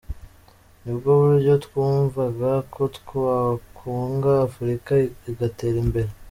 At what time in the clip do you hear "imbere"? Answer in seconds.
5.85-6.09